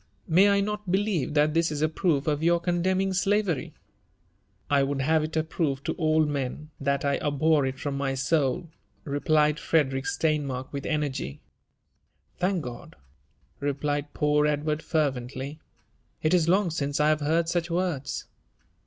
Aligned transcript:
May 0.27 0.49
I 0.49 0.61
not 0.61 0.91
believe 0.91 1.35
that 1.35 1.53
this 1.53 1.71
is 1.71 1.83
a 1.83 1.87
proof 1.87 2.25
of 2.25 2.41
your 2.41 2.59
condemning 2.59 3.13
slavery 3.13 3.75
?"''I 4.71 4.81
would 4.81 4.99
have 4.99 5.23
it 5.23 5.37
a 5.37 5.43
proof 5.43 5.83
to 5.83 5.93
all 5.93 6.25
men, 6.25 6.71
that 6.79 7.05
I 7.05 7.17
abhor 7.19 7.67
it 7.67 7.77
from 7.77 7.97
my 7.97 8.15
soul," 8.15 8.71
replied 9.03 9.59
Frederick 9.59 10.05
Steinmark 10.07 10.73
with 10.73 10.87
energy. 10.87 11.39
*' 11.91 12.35
Thank 12.39 12.63
God 12.63 12.95
I" 12.97 13.11
replied 13.65 14.11
poor 14.15 14.47
Edward 14.47 14.81
fervently.'' 14.81 15.59
It 16.23 16.33
is 16.33 16.49
long 16.49 16.71
since 16.71 16.99
I 16.99 17.09
have 17.09 17.21
heard 17.21 17.47
such 17.47 17.69
words. 17.69 18.25